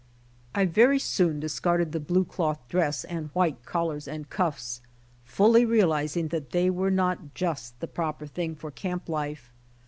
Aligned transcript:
I 0.55 0.65
very 0.65 0.97
soon 0.97 1.39
discarded 1.39 1.91
the 1.91 1.99
blue 1.99 2.25
cloth 2.25 2.57
dress 2.67 3.03
and 3.03 3.29
white 3.33 3.63
collars 3.65 4.07
and 4.07 4.27
cuffs, 4.27 4.81
fully 5.25 5.63
realizing 5.63 6.29
that 6.29 6.49
they 6.49 6.71
were 6.71 6.89
not 6.89 7.35
just 7.35 7.79
the 7.81 7.87
proper 7.87 8.25
thing 8.25 8.55
for 8.55 8.71
camp 8.71 9.07
life. 9.07 9.51